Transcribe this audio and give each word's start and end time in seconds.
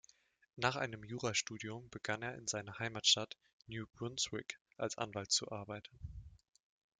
Nach 0.55 0.77
einem 0.77 1.03
Jurastudium 1.03 1.87
begann 1.91 2.23
er 2.23 2.33
in 2.33 2.47
seiner 2.47 2.79
Heimatstadt 2.79 3.37
New 3.67 3.85
Brunswick 3.93 4.59
als 4.75 4.97
Anwalt 4.97 5.31
zu 5.31 5.51
arbeiten. 5.51 5.95